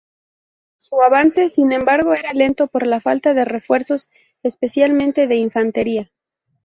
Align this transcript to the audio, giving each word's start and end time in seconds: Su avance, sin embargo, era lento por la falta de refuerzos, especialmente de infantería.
Su 0.77 0.99
avance, 1.03 1.51
sin 1.51 1.71
embargo, 1.73 2.15
era 2.15 2.33
lento 2.33 2.65
por 2.65 2.87
la 2.87 2.99
falta 3.01 3.35
de 3.35 3.45
refuerzos, 3.45 4.09
especialmente 4.41 5.27
de 5.27 5.35
infantería. 5.35 6.09